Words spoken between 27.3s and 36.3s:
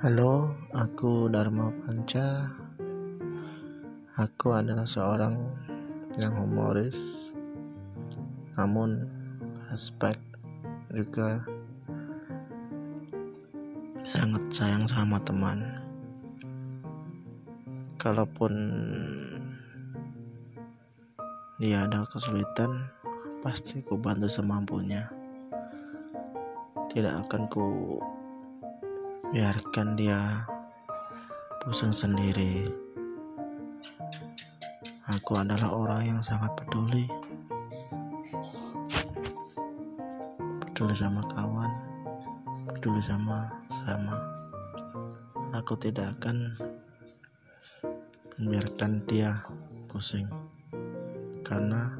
ku biarkan dia pusing sendiri. Aku adalah orang yang